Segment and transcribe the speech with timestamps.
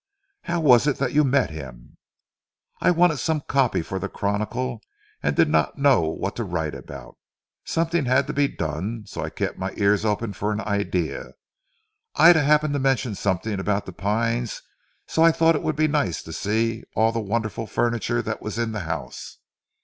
[0.45, 1.97] "How was it you met him?"
[2.81, 4.81] "I wanted some copy for the Chronicle
[5.21, 7.19] and did not know what to write about.
[7.65, 11.33] Something had to be done, so I kept my ears open for an idea.
[12.15, 14.63] Ida happened to mention something about 'The Pines,'
[15.05, 18.57] so I thought it would be nice to see all the wonderful furniture that was
[18.57, 19.37] in the house.